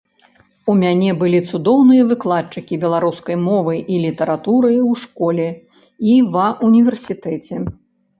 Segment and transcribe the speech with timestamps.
[0.71, 5.45] У мяне былі цудоўныя выкладчыкі беларускай мовы і літаратуры ў школе
[6.15, 7.61] і ва ўніверсітэце.